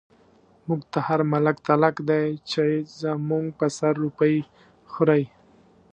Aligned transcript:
موږ 0.67 0.81
ته 0.91 0.99
هر 1.07 1.19
ملک 1.33 1.57
تلک 1.67 1.95
دی، 2.09 2.27
چۍ 2.51 2.73
زموږ 3.01 3.45
په 3.59 3.65
سر 3.77 3.93
روپۍ 4.03 4.35
خوری 4.91 5.23